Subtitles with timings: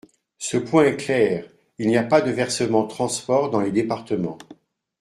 [0.39, 1.45] Ce point est clair,
[1.77, 4.39] il n’y a pas de versement transport dans les départements.